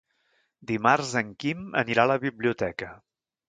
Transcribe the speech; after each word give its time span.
Dimarts 0.71 1.11
en 1.21 1.31
Quim 1.45 1.63
anirà 1.85 2.09
a 2.09 2.13
la 2.15 2.19
biblioteca. 2.27 2.95